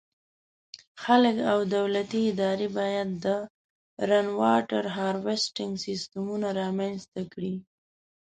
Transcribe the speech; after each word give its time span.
خلک 1.03 1.37
او 1.51 1.59
دولتي 1.75 2.21
ادارې 2.31 2.67
باید 2.77 3.09
د 3.23 3.25
“Rainwater 4.09 4.83
Harvesting” 4.97 5.73
سیسټمونه 5.85 6.47
رامنځته 6.61 7.21
کړي. 7.33 7.55